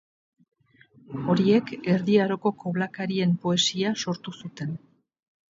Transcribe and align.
Horiek 1.33 1.69
Erdi 1.95 2.15
Aroko 2.23 2.53
koblakarien 2.65 3.37
poesia 3.45 3.93
sortu 4.07 4.35
zuten. 4.43 4.75